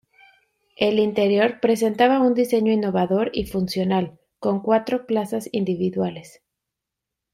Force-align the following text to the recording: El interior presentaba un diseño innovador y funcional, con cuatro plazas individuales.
El 0.77 0.97
interior 0.97 1.59
presentaba 1.59 2.21
un 2.21 2.33
diseño 2.33 2.73
innovador 2.73 3.29
y 3.33 3.45
funcional, 3.45 4.19
con 4.39 4.61
cuatro 4.63 5.05
plazas 5.05 5.47
individuales. 5.51 6.41